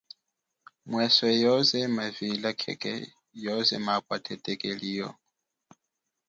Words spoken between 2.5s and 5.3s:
khekhe yoze mapwa thethekeli yo.